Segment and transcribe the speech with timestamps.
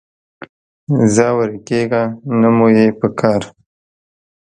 [1.13, 2.03] ځه ورکېږه،
[2.39, 3.41] نه مو یې پکار